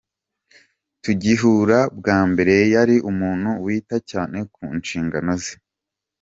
Tugihura 1.03 1.79
bwa 1.97 2.19
mbere 2.31 2.55
yari 2.73 2.95
umuntu 3.11 3.49
wita 3.65 3.97
cyane 4.09 4.37
ku 4.53 4.63
nshingano 4.79 5.31
ze. 5.43 5.53